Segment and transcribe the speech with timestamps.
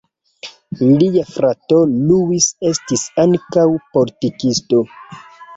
[1.01, 3.67] Lia frato Luis estis ankaŭ
[3.99, 4.83] politikisto.